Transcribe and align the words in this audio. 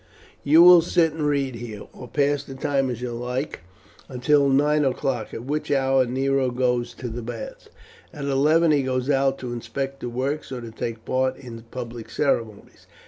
"You 0.43 0.63
will 0.63 0.81
sit 0.81 1.13
and 1.13 1.27
read 1.27 1.53
here, 1.53 1.83
or 1.93 2.07
pass 2.07 2.43
the 2.43 2.55
time 2.55 2.89
as 2.89 3.03
you 3.03 3.11
like, 3.11 3.59
until 4.09 4.49
nine 4.49 4.83
o'clock, 4.83 5.31
at 5.31 5.43
which 5.45 5.69
hour 5.69 6.07
Nero 6.07 6.49
goes 6.49 6.95
to 6.95 7.07
the 7.07 7.21
baths. 7.21 7.69
At 8.11 8.25
eleven 8.25 8.71
he 8.71 8.81
goes 8.81 9.11
out 9.11 9.37
to 9.37 9.53
inspect 9.53 9.99
the 9.99 10.09
works 10.09 10.51
or 10.51 10.59
to 10.59 10.71
take 10.71 11.05
part 11.05 11.37
in 11.37 11.61
public 11.69 12.09
ceremonies. 12.09 12.87